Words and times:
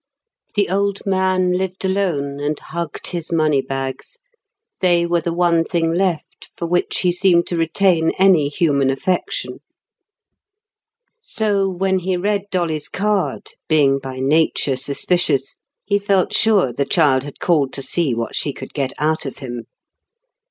The 0.55 0.67
old 0.67 1.05
man 1.05 1.51
lived 1.59 1.85
alone, 1.85 2.39
and 2.39 2.57
hugged 2.57 3.05
his 3.11 3.31
money 3.31 3.61
bags. 3.61 4.17
They 4.79 5.05
were 5.05 5.21
the 5.21 5.31
one 5.31 5.63
thing 5.63 5.93
left 5.93 6.49
for 6.57 6.65
which 6.65 7.01
he 7.01 7.11
seemed 7.11 7.45
to 7.49 7.55
retain 7.55 8.09
any 8.17 8.49
human 8.49 8.89
affection. 8.89 9.59
So, 11.19 11.69
when 11.69 11.99
he 11.99 12.17
read 12.17 12.45
Dolly's 12.49 12.89
card, 12.89 13.49
being 13.67 13.99
by 13.99 14.17
nature 14.17 14.75
suspicious, 14.75 15.57
he 15.85 15.99
felt 15.99 16.33
sure 16.33 16.73
the 16.73 16.83
child 16.83 17.21
had 17.21 17.39
called 17.39 17.71
to 17.73 17.83
see 17.83 18.15
what 18.15 18.33
she 18.35 18.53
could 18.53 18.73
get 18.73 18.93
out 18.97 19.27
of 19.27 19.37
him. 19.37 19.65